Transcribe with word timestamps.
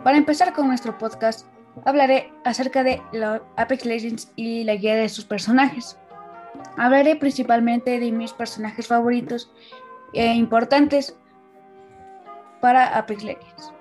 Para 0.00 0.16
empezar 0.16 0.52
con 0.52 0.66
nuestro 0.66 0.96
podcast, 0.98 1.46
hablaré 1.84 2.32
acerca 2.44 2.82
de 2.82 3.00
Apex 3.56 3.84
Legends 3.84 4.32
y 4.36 4.64
la 4.64 4.74
guía 4.74 4.96
de 4.96 5.08
sus 5.08 5.24
personajes. 5.24 5.96
Hablaré 6.76 7.14
principalmente 7.16 8.00
de 8.00 8.10
mis 8.10 8.32
personajes 8.32 8.88
favoritos 8.88 9.52
e 10.12 10.34
importantes 10.34 11.16
para 12.60 12.98
Apex 12.98 13.22
Legends. 13.22 13.72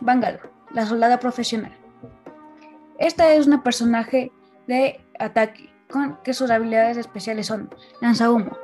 Bangalore, 0.00 0.50
la 0.72 0.86
soldada 0.86 1.18
profesional. 1.18 1.72
Esta 2.98 3.32
es 3.32 3.46
una 3.46 3.62
personaje 3.62 4.30
de 4.68 5.00
ataque, 5.18 5.70
con 5.90 6.18
que 6.22 6.34
sus 6.34 6.50
habilidades 6.50 6.96
especiales 6.96 7.46
son 7.46 7.70
lanza 8.00 8.30
humo, 8.30 8.56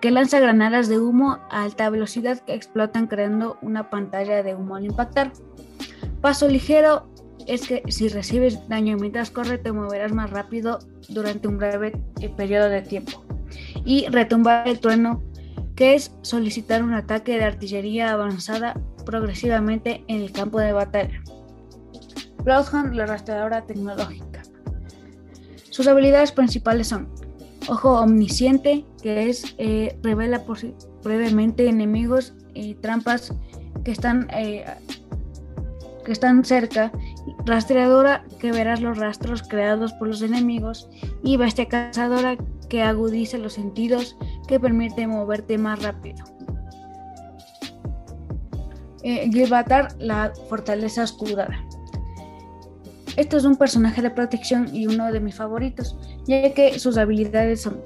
que 0.00 0.10
lanza 0.10 0.38
granadas 0.38 0.88
de 0.88 0.98
humo 0.98 1.38
a 1.50 1.64
alta 1.64 1.90
velocidad 1.90 2.40
que 2.40 2.54
explotan 2.54 3.08
creando 3.08 3.58
una 3.62 3.90
pantalla 3.90 4.42
de 4.42 4.54
humo 4.54 4.76
al 4.76 4.86
impactar. 4.86 5.32
Paso 6.26 6.48
ligero 6.48 7.06
es 7.46 7.68
que 7.68 7.84
si 7.86 8.08
recibes 8.08 8.58
daño 8.68 8.96
mientras 8.96 9.30
corre 9.30 9.58
te 9.58 9.70
moverás 9.70 10.10
más 10.10 10.28
rápido 10.28 10.80
durante 11.08 11.46
un 11.46 11.56
breve 11.56 11.92
eh, 12.20 12.28
periodo 12.28 12.68
de 12.68 12.82
tiempo. 12.82 13.24
Y 13.84 14.08
retumbar 14.08 14.66
el 14.66 14.80
trueno, 14.80 15.22
que 15.76 15.94
es 15.94 16.10
solicitar 16.22 16.82
un 16.82 16.94
ataque 16.94 17.38
de 17.38 17.44
artillería 17.44 18.10
avanzada 18.10 18.74
progresivamente 19.04 20.04
en 20.08 20.20
el 20.20 20.32
campo 20.32 20.58
de 20.58 20.72
batalla. 20.72 21.22
Bloodhound, 22.42 22.94
la 22.96 23.06
rastreadora 23.06 23.64
tecnológica. 23.64 24.42
Sus 25.70 25.86
habilidades 25.86 26.32
principales 26.32 26.88
son 26.88 27.08
Ojo 27.68 28.00
Omnisciente, 28.00 28.84
que 29.00 29.28
es 29.28 29.54
eh, 29.58 29.96
revela 30.02 30.42
brevemente 31.04 31.68
enemigos 31.68 32.34
y 32.52 32.74
trampas 32.74 33.32
que 33.84 33.92
están, 33.92 34.26
eh, 34.32 34.64
que 36.06 36.12
están 36.12 36.44
cerca. 36.44 36.92
Rastreadora, 37.44 38.24
que 38.38 38.52
verás 38.52 38.80
los 38.80 38.96
rastros 38.96 39.42
creados 39.42 39.92
por 39.94 40.06
los 40.08 40.22
enemigos. 40.22 40.88
Y 41.22 41.36
Bestia 41.36 41.66
Cazadora, 41.66 42.36
que 42.70 42.82
agudiza 42.82 43.36
los 43.38 43.54
sentidos, 43.54 44.16
que 44.46 44.60
permite 44.60 45.06
moverte 45.06 45.58
más 45.58 45.82
rápido. 45.82 46.24
Eh, 49.02 49.28
Gilbatar, 49.32 49.94
la 49.98 50.32
fortaleza 50.48 51.02
oscurada. 51.02 51.60
Este 53.16 53.36
es 53.36 53.44
un 53.44 53.56
personaje 53.56 54.00
de 54.00 54.10
protección 54.10 54.74
y 54.74 54.86
uno 54.86 55.10
de 55.10 55.20
mis 55.20 55.34
favoritos, 55.34 55.96
ya 56.26 56.52
que 56.54 56.78
sus 56.78 56.98
habilidades 56.98 57.62
son 57.62 57.80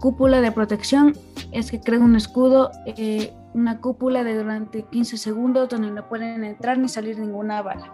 cúpula 0.00 0.40
de 0.40 0.52
protección, 0.52 1.16
es 1.52 1.70
que 1.70 1.80
crea 1.80 2.00
un 2.00 2.16
escudo, 2.16 2.70
eh, 2.86 3.32
una 3.54 3.80
cúpula 3.80 4.24
de 4.24 4.36
durante 4.36 4.82
15 4.82 5.16
segundos 5.16 5.68
donde 5.68 5.90
no 5.90 6.08
pueden 6.08 6.44
entrar 6.44 6.78
ni 6.78 6.88
salir 6.88 7.18
ninguna 7.18 7.62
bala. 7.62 7.92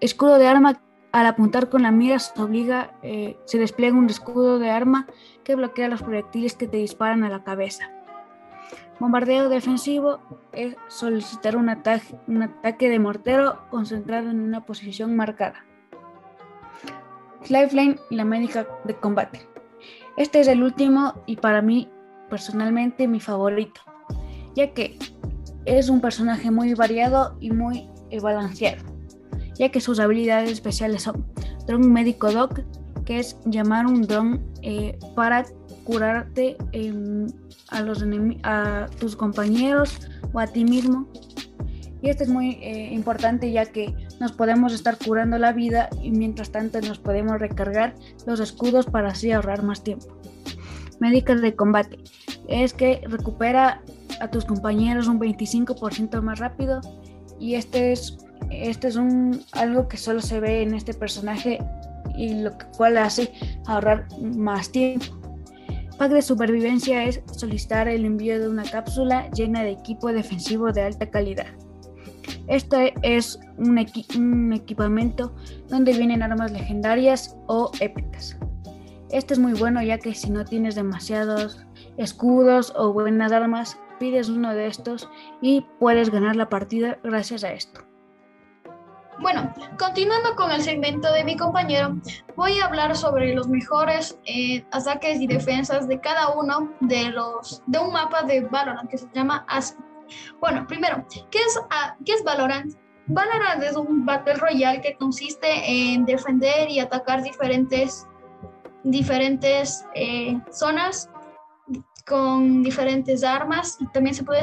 Escudo 0.00 0.38
de 0.38 0.46
arma, 0.46 0.80
al 1.12 1.26
apuntar 1.26 1.68
con 1.68 1.82
la 1.82 1.90
mira 1.90 2.18
se 2.18 2.40
obliga, 2.40 2.92
eh, 3.02 3.38
se 3.44 3.58
despliega 3.58 3.96
un 3.96 4.10
escudo 4.10 4.58
de 4.58 4.70
arma 4.70 5.06
que 5.44 5.54
bloquea 5.54 5.88
los 5.88 6.02
proyectiles 6.02 6.54
que 6.54 6.68
te 6.68 6.76
disparan 6.76 7.24
a 7.24 7.30
la 7.30 7.42
cabeza. 7.44 7.90
Bombardeo 8.98 9.48
defensivo 9.48 10.20
es 10.52 10.76
solicitar 10.88 11.56
un 11.56 11.68
ataque, 11.68 12.18
un 12.26 12.42
ataque 12.42 12.88
de 12.88 12.98
mortero 12.98 13.60
concentrado 13.70 14.30
en 14.30 14.40
una 14.40 14.64
posición 14.64 15.16
marcada. 15.16 15.64
Lifeline 17.48 17.96
la 18.10 18.24
médica 18.24 18.66
de 18.84 18.94
combate. 18.94 19.46
Este 20.16 20.40
es 20.40 20.48
el 20.48 20.62
último 20.62 21.14
y 21.26 21.36
para 21.36 21.60
mí 21.60 21.90
personalmente 22.30 23.06
mi 23.06 23.20
favorito, 23.20 23.82
ya 24.56 24.72
que 24.72 24.98
es 25.66 25.88
un 25.88 26.00
personaje 26.00 26.50
muy 26.50 26.74
variado 26.74 27.36
y 27.40 27.52
muy 27.52 27.88
balanceado, 28.20 28.82
ya 29.58 29.70
que 29.70 29.80
sus 29.80 30.00
habilidades 30.00 30.50
especiales 30.50 31.02
son 31.02 31.26
Drone 31.66 31.86
Médico 31.86 32.32
Doc, 32.32 32.60
que 33.04 33.18
es 33.20 33.36
llamar 33.44 33.86
un 33.86 34.02
drone 34.02 34.40
eh, 34.62 34.98
para 35.14 35.44
curarte 35.84 36.56
a, 37.68 37.80
los 37.82 38.04
a 38.42 38.86
tus 38.98 39.16
compañeros 39.16 40.08
o 40.32 40.40
a 40.40 40.46
ti 40.46 40.64
mismo. 40.64 41.08
Y 42.02 42.10
esto 42.10 42.24
es 42.24 42.28
muy 42.28 42.58
eh, 42.62 42.92
importante 42.92 43.50
ya 43.50 43.66
que 43.66 43.94
nos 44.20 44.32
podemos 44.32 44.72
estar 44.72 44.98
curando 44.98 45.38
la 45.38 45.52
vida 45.52 45.88
y 46.02 46.10
mientras 46.10 46.50
tanto 46.50 46.80
nos 46.80 46.98
podemos 46.98 47.40
recargar 47.40 47.94
los 48.26 48.40
escudos 48.40 48.86
para 48.86 49.08
así 49.08 49.32
ahorrar 49.32 49.62
más 49.62 49.82
tiempo. 49.82 50.06
Médicas 51.00 51.40
de 51.40 51.54
combate. 51.54 51.98
Es 52.48 52.74
que 52.74 53.00
recupera 53.08 53.82
a 54.20 54.28
tus 54.28 54.44
compañeros 54.44 55.08
un 55.08 55.20
25% 55.20 56.20
más 56.22 56.38
rápido 56.38 56.80
y 57.38 57.54
este 57.54 57.92
es, 57.92 58.16
este 58.50 58.88
es 58.88 58.96
un, 58.96 59.42
algo 59.52 59.88
que 59.88 59.96
solo 59.96 60.20
se 60.20 60.40
ve 60.40 60.62
en 60.62 60.74
este 60.74 60.94
personaje 60.94 61.58
y 62.16 62.34
lo 62.34 62.52
cual 62.76 62.98
hace 62.98 63.32
ahorrar 63.66 64.06
más 64.20 64.70
tiempo. 64.70 65.06
Pack 65.98 66.12
de 66.12 66.22
supervivencia 66.22 67.04
es 67.04 67.22
solicitar 67.32 67.88
el 67.88 68.04
envío 68.04 68.38
de 68.38 68.48
una 68.48 68.64
cápsula 68.64 69.30
llena 69.30 69.62
de 69.62 69.70
equipo 69.70 70.12
defensivo 70.12 70.70
de 70.70 70.82
alta 70.82 71.10
calidad. 71.10 71.46
Este 72.48 72.94
es 73.02 73.40
un, 73.56 73.78
equipamiento 73.78 75.34
donde 75.68 75.92
vienen 75.92 76.22
armas 76.22 76.52
legendarias 76.52 77.36
o 77.46 77.70
épicas. 77.80 78.36
Este 79.10 79.34
es 79.34 79.40
muy 79.40 79.54
bueno 79.54 79.82
ya 79.82 79.98
que 79.98 80.14
si 80.14 80.30
no 80.30 80.44
tienes 80.44 80.74
demasiados 80.74 81.64
escudos 81.96 82.74
o 82.76 82.92
buenas 82.92 83.32
armas, 83.32 83.78
pides 83.98 84.28
uno 84.28 84.54
de 84.54 84.66
estos 84.66 85.08
y 85.40 85.64
puedes 85.78 86.10
ganar 86.10 86.36
la 86.36 86.48
partida 86.48 86.98
gracias 87.02 87.44
a 87.44 87.52
esto. 87.52 87.80
Bueno, 89.18 89.52
continuando 89.78 90.36
con 90.36 90.50
el 90.50 90.60
segmento 90.60 91.10
de 91.10 91.24
mi 91.24 91.36
compañero, 91.36 91.96
voy 92.36 92.58
a 92.58 92.66
hablar 92.66 92.94
sobre 92.94 93.34
los 93.34 93.48
mejores 93.48 94.18
eh, 94.26 94.62
ataques 94.72 95.20
y 95.20 95.26
defensas 95.26 95.88
de 95.88 95.98
cada 96.00 96.34
uno 96.34 96.70
de 96.80 97.10
los 97.10 97.62
de 97.66 97.78
un 97.78 97.92
mapa 97.92 98.24
de 98.24 98.42
Valorant 98.42 98.90
que 98.90 98.98
se 98.98 99.08
llama 99.14 99.44
Ascent. 99.48 99.80
Bueno, 100.38 100.66
primero, 100.66 101.04
¿qué 101.30 101.38
es, 101.38 101.58
¿qué 102.04 102.12
es 102.12 102.22
Valorant? 102.24 102.74
Valorant 103.06 103.62
es 103.62 103.76
un 103.76 104.04
Battle 104.04 104.34
Royale 104.34 104.82
que 104.82 104.96
consiste 104.96 105.46
en 105.66 106.04
defender 106.04 106.68
y 106.68 106.80
atacar 106.80 107.22
diferentes, 107.22 108.06
diferentes 108.84 109.86
eh, 109.94 110.38
zonas 110.50 111.08
con 112.06 112.62
diferentes 112.62 113.24
armas 113.24 113.76
y 113.80 113.86
también 113.88 114.14
se, 114.14 114.24
puede, 114.24 114.42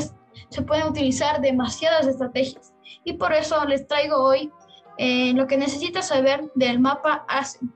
se 0.50 0.62
pueden 0.62 0.88
utilizar 0.88 1.42
demasiadas 1.42 2.08
estrategias. 2.08 2.74
Y 3.04 3.14
por 3.14 3.34
eso 3.34 3.64
les 3.66 3.88
traigo 3.88 4.18
hoy 4.18 4.52
eh, 4.98 5.34
lo 5.34 5.48
que 5.48 5.58
necesitas 5.58 6.10
saber 6.10 6.52
del 6.56 6.80
mapa 6.80 7.26
Ascent. 7.28 7.72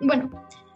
Bueno, 0.00 0.30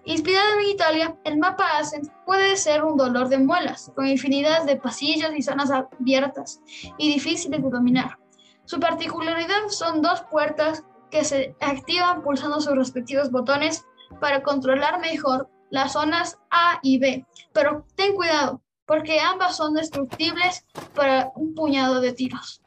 inspirado 0.05 0.59
en 0.59 0.71
Italia, 0.71 1.17
el 1.25 1.39
mapa 1.39 1.79
Ascent 1.79 2.09
puede 2.25 2.57
ser 2.57 2.85
un 2.85 2.97
dolor 2.97 3.29
de 3.29 3.39
muelas, 3.39 3.93
con 3.95 4.07
infinidad 4.07 4.65
de 4.65 4.77
pasillos 4.77 5.31
y 5.37 5.43
zonas 5.43 5.71
abiertas 5.71 6.61
y 6.99 7.13
difíciles 7.13 7.63
de 7.63 7.71
dominar. 7.71 8.19
Su 8.65 8.81
particularidad 8.81 9.69
son 9.69 10.03
dos 10.03 10.23
puertas 10.31 10.85
que 11.11 11.25
se 11.25 11.55
activan 11.61 12.23
pulsando 12.23 12.61
sus 12.61 12.75
respectivos 12.75 13.31
botones 13.31 13.85
para 14.21 14.43
controlar 14.43 15.01
mejor 15.01 15.49
las 15.71 15.93
zonas 15.93 16.39
A 16.51 16.79
y 16.83 16.99
B. 16.99 17.25
Pero 17.53 17.85
ten 17.95 18.15
cuidado, 18.15 18.63
porque 18.87 19.21
ambas 19.21 19.57
son 19.57 19.75
destructibles 19.75 20.65
para 20.95 21.33
un 21.35 21.55
puñado 21.55 22.01
de 22.01 22.13
tiros. 22.13 22.63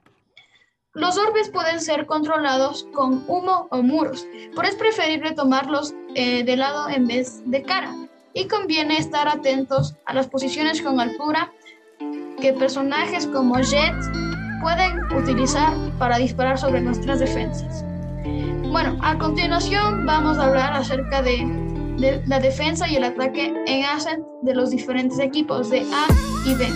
Los 0.94 1.18
orbes 1.18 1.50
pueden 1.50 1.80
ser 1.80 2.08
controlados 2.08 2.88
con 2.94 3.24
humo 3.28 3.68
o 3.70 3.82
muros, 3.84 4.26
pero 4.56 4.68
es 4.68 4.76
preferible 4.76 5.34
tomarlos 5.34 5.94
eh, 6.16 6.44
de 6.44 6.58
lado 6.58 6.90
en 6.90 7.08
vez 7.08 7.42
de 7.46 7.62
cara. 7.62 7.94
Y 8.34 8.48
conviene 8.48 8.98
estar 8.98 9.28
atentos 9.28 9.96
a 10.06 10.14
las 10.14 10.28
posiciones 10.28 10.82
con 10.82 11.00
altura 11.00 11.52
que 12.42 12.54
personajes 12.54 13.28
como 13.28 13.60
Jet 13.60 13.96
pueden 14.62 15.00
utilizar 15.14 15.74
para 15.98 16.18
disparar 16.18 16.58
sobre 16.58 16.82
nuestras 16.82 17.20
defensas. 17.20 17.84
Bueno, 18.72 18.98
a 19.02 19.18
continuación 19.18 20.06
vamos 20.06 20.38
a 20.38 20.46
hablar 20.46 20.74
acerca 20.74 21.22
de, 21.22 21.38
de 22.00 22.22
la 22.28 22.40
defensa 22.40 22.88
y 22.88 22.96
el 22.96 23.04
ataque 23.04 23.54
en 23.68 23.86
Ascent 23.86 24.24
de 24.42 24.56
los 24.56 24.72
diferentes 24.72 25.20
equipos 25.20 25.70
de 25.70 25.82
A 25.82 26.08
y 26.46 26.54
B. 26.56 26.68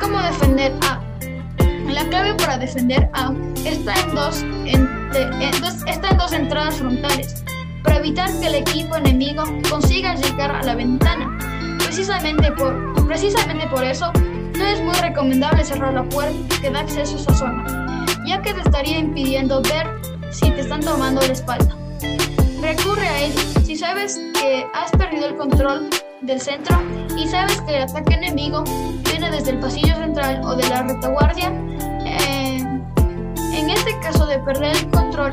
¿Cómo 0.00 0.20
defender 0.20 0.72
A? 0.82 1.00
La 1.90 2.04
clave 2.08 2.34
para 2.34 2.58
defender 2.58 3.08
A 3.14 3.32
está 3.64 3.94
en 3.94 4.14
dos, 4.14 4.44
está 5.86 6.10
en 6.10 6.18
dos 6.18 6.32
entradas 6.32 6.76
frontales, 6.76 7.42
para 7.82 7.98
evitar 7.98 8.28
que 8.40 8.48
el 8.48 8.56
equipo 8.56 8.96
enemigo 8.96 9.44
consiga 9.70 10.14
llegar 10.14 10.50
a 10.50 10.62
la 10.62 10.74
ventana. 10.74 11.38
Precisamente 11.78 12.52
por, 12.52 13.06
precisamente 13.06 13.66
por 13.68 13.84
eso, 13.84 14.12
no 14.58 14.66
es 14.66 14.82
muy 14.82 14.94
recomendable 14.96 15.64
cerrar 15.64 15.94
la 15.94 16.04
puerta 16.04 16.60
que 16.60 16.70
da 16.70 16.80
acceso 16.80 17.16
a 17.16 17.20
esa 17.20 17.34
zona, 17.34 18.06
ya 18.26 18.42
que 18.42 18.52
te 18.52 18.60
estaría 18.60 18.98
impidiendo 18.98 19.62
ver 19.62 19.86
si 20.30 20.50
te 20.50 20.60
están 20.60 20.80
tomando 20.80 21.22
la 21.22 21.32
espalda. 21.32 21.74
Recurre 22.66 23.06
a 23.06 23.20
ello 23.20 23.40
si 23.64 23.76
sabes 23.76 24.18
que 24.34 24.66
has 24.74 24.90
perdido 24.90 25.26
el 25.26 25.36
control 25.36 25.88
del 26.22 26.40
centro 26.40 26.76
y 27.16 27.28
sabes 27.28 27.60
que 27.62 27.76
el 27.76 27.82
ataque 27.82 28.14
enemigo 28.14 28.64
viene 29.04 29.30
desde 29.30 29.52
el 29.52 29.60
pasillo 29.60 29.94
central 29.94 30.40
o 30.44 30.56
de 30.56 30.68
la 30.68 30.82
retaguardia 30.82 31.52
caso 34.06 34.26
de 34.26 34.38
perder 34.38 34.76
el 34.76 34.90
control, 34.90 35.32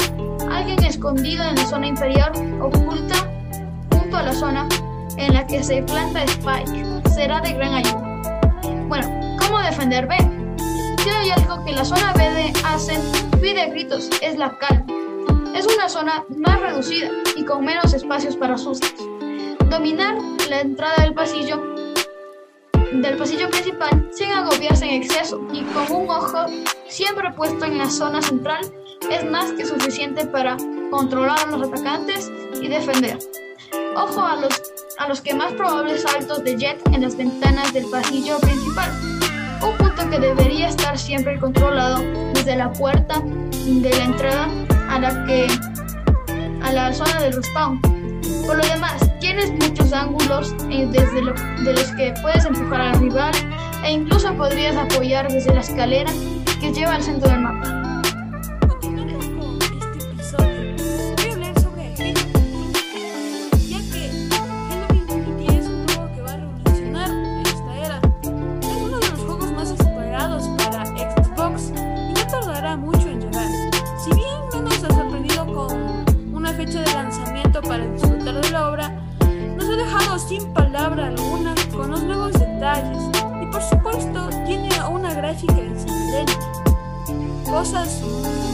alguien 0.50 0.84
escondido 0.84 1.44
en 1.44 1.56
la 1.56 1.66
zona 1.68 1.86
inferior 1.86 2.32
oculta 2.60 3.16
junto 3.92 4.18
a 4.18 4.24
la 4.24 4.34
zona 4.34 4.68
en 5.18 5.34
la 5.34 5.46
que 5.46 5.64
se 5.64 5.84
planta 5.84 6.24
Spike 6.24 6.86
será 7.14 7.40
de 7.42 7.54
gran 7.54 7.76
ayuda. 7.76 8.62
Bueno, 8.88 9.38
¿cómo 9.40 9.60
defender 9.60 10.08
B? 10.08 10.18
Si 11.04 11.10
hay 11.10 11.30
algo 11.30 11.64
que 11.64 11.72
la 11.72 11.86
zona 11.86 12.14
B 12.14 12.30
de 12.32 12.54
pide 13.40 13.70
gritos, 13.70 14.10
es 14.22 14.38
la 14.38 14.58
calma. 14.58 14.93
Es 15.54 15.68
una 15.68 15.88
zona 15.88 16.24
más 16.36 16.60
reducida 16.60 17.10
y 17.36 17.46
con 17.46 17.64
menos 17.64 17.94
espacios 17.94 18.36
para 18.36 18.58
sustos. 18.58 18.94
Dominar 19.70 20.16
la 20.50 20.62
entrada 20.62 21.04
del 21.04 21.14
pasillo 21.14 21.74
del 22.92 23.18
pasillo 23.18 23.50
principal 23.50 24.10
sin 24.12 24.32
agobiarse 24.32 24.86
en 24.86 25.02
exceso 25.02 25.42
y 25.52 25.64
con 25.64 25.92
un 25.92 26.10
ojo 26.10 26.46
siempre 26.88 27.32
puesto 27.32 27.66
en 27.66 27.78
la 27.78 27.90
zona 27.90 28.22
central 28.22 28.62
es 29.10 29.30
más 29.30 29.52
que 29.54 29.66
suficiente 29.66 30.26
para 30.26 30.58
controlar 30.92 31.40
a 31.40 31.58
los 31.58 31.68
atacantes 31.68 32.32
y 32.62 32.68
defender. 32.68 33.18
Ojo 33.96 34.22
a 34.22 34.36
los, 34.36 34.62
a 34.98 35.08
los 35.08 35.22
que 35.22 35.34
más 35.34 35.54
probables 35.54 36.04
saltos 36.04 36.44
de 36.44 36.56
jet 36.56 36.82
en 36.92 37.02
las 37.02 37.16
ventanas 37.16 37.74
del 37.74 37.86
pasillo 37.90 38.40
principal. 38.40 38.92
Un 39.62 39.78
punto 39.78 40.10
que 40.10 40.20
debería 40.20 40.68
estar 40.68 40.98
siempre 40.98 41.40
controlado 41.40 42.04
desde 42.34 42.56
la 42.56 42.72
puerta 42.72 43.22
de 43.22 43.90
la 43.90 44.04
entrada 44.04 44.50
a 44.94 45.00
la 45.00 45.26
que 45.26 45.48
a 46.62 46.72
la 46.72 46.94
zona 46.94 47.20
del 47.20 47.34
respawn. 47.34 47.82
Por 48.46 48.58
lo 48.58 48.66
demás, 48.66 49.02
tienes 49.20 49.52
muchos 49.52 49.92
ángulos 49.92 50.56
eh, 50.70 50.88
desde 50.92 51.22
de 51.64 51.74
los 51.74 51.92
que 51.94 52.14
puedes 52.22 52.46
empujar 52.46 52.82
al 52.82 53.00
rival 53.00 53.34
e 53.84 53.92
incluso 53.92 54.34
podrías 54.36 54.76
apoyar 54.76 55.32
desde 55.32 55.54
la 55.54 55.62
escalera 55.62 56.12
que 56.62 56.72
lleva 56.72 56.96
al 56.96 57.04
centro 57.04 57.30
del 57.30 57.42
mapa. 57.42 57.73
Sin 80.28 80.54
palabra 80.54 81.08
alguna, 81.08 81.54
con 81.72 81.92
los 81.92 82.04
nuevos 82.04 82.34
detalles. 82.34 83.04
Y 83.42 83.46
por 83.48 83.62
supuesto, 83.62 84.30
tiene 84.46 84.70
una 84.90 85.14
gráfica 85.14 85.58
excelente. 85.58 86.34
Cosas 87.46 88.02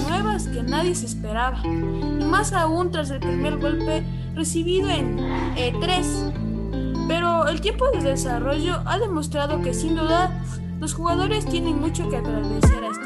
nuevas 0.07 0.47
que 0.47 0.63
nadie 0.63 0.95
se 0.95 1.06
esperaba. 1.06 1.62
Y 1.63 2.24
más 2.24 2.53
aún 2.53 2.91
tras 2.91 3.12
el 3.12 3.19
primer 3.19 3.57
golpe 3.57 4.03
recibido 4.36 4.89
en 4.89 5.18
E3. 5.56 7.07
Pero 7.07 7.47
el 7.47 7.62
tiempo 7.62 7.89
de 7.92 8.01
desarrollo 8.01 8.81
ha 8.85 9.00
demostrado 9.00 9.62
que 9.62 9.74
sin 9.74 9.95
duda 9.95 10.31
los 10.80 10.94
jugadores 10.94 11.45
tienen 11.45 11.80
mucho 11.80 12.09
que 12.09 12.18
agradecer 12.18 12.83
a 12.83 12.88
este 12.88 12.98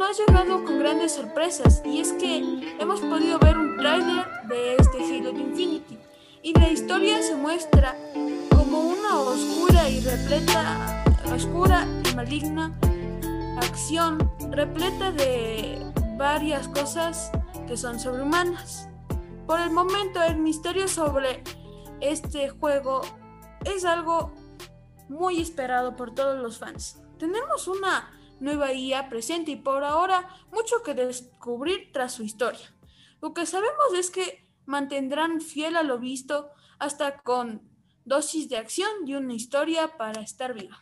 2021 0.00 0.04
ha 0.04 0.12
llegado 0.12 0.64
con 0.64 0.78
grandes 0.78 1.12
sorpresas 1.12 1.82
y 1.84 2.00
es 2.00 2.12
que 2.14 2.38
hemos 2.78 3.00
podido 3.00 3.38
ver 3.38 3.58
un 3.58 3.76
tráiler 3.76 4.24
de 4.48 4.76
este 4.76 4.98
Halo 4.98 5.30
Infinity 5.30 5.98
y 6.42 6.58
la 6.58 6.70
historia 6.70 7.22
se 7.22 7.36
muestra 7.36 7.94
como 8.56 8.80
una 8.80 9.20
oscura 9.20 9.90
y 9.90 10.00
repleta, 10.00 11.04
oscura 11.34 11.86
y 12.10 12.16
maligna 12.16 12.74
acción 13.58 14.32
repleta 14.50 15.12
de 15.12 15.78
varias 16.16 16.66
cosas 16.68 17.30
que 17.68 17.76
son 17.76 18.00
sobrehumanas. 18.00 18.88
Por 19.46 19.60
el 19.60 19.70
momento 19.70 20.22
el 20.22 20.38
misterio 20.38 20.88
sobre 20.88 21.42
este 22.00 22.48
juego 22.48 23.02
es 23.66 23.84
algo 23.84 24.32
muy 25.10 25.42
esperado 25.42 25.94
por 25.94 26.14
todos 26.14 26.40
los 26.40 26.58
fans. 26.58 27.02
Tenemos 27.18 27.68
una 27.68 28.19
nueva 28.40 28.72
IA 28.72 29.08
presente 29.08 29.52
y 29.52 29.56
por 29.56 29.84
ahora 29.84 30.28
mucho 30.52 30.82
que 30.82 30.94
descubrir 30.94 31.92
tras 31.92 32.12
su 32.12 32.22
historia. 32.22 32.74
Lo 33.22 33.32
que 33.34 33.46
sabemos 33.46 33.94
es 33.96 34.10
que 34.10 34.48
mantendrán 34.66 35.40
fiel 35.40 35.76
a 35.76 35.82
lo 35.82 35.98
visto 35.98 36.50
hasta 36.78 37.18
con 37.18 37.62
dosis 38.04 38.48
de 38.48 38.56
acción 38.56 38.90
y 39.06 39.14
una 39.14 39.34
historia 39.34 39.96
para 39.96 40.20
estar 40.22 40.54
viva. 40.54 40.80